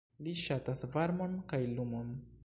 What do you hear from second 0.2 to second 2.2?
Ĝi ŝatas varmon kaj lumon.